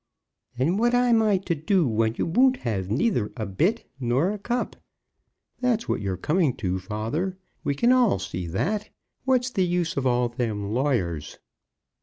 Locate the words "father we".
6.79-7.75